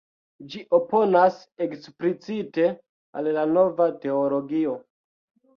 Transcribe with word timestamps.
Ĝi 0.53 0.61
oponas 0.77 1.37
eksplicite 1.65 2.67
al 3.21 3.29
la 3.39 3.45
Nova 3.53 3.89
Teologio. 4.07 4.75